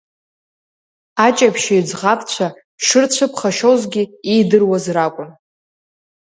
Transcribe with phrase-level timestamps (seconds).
[1.25, 2.47] Аҷаԥшьаҩ ӡӷабцәа
[2.79, 5.31] дшырцәыԥхашьозгьы, иидыруаз ракәын.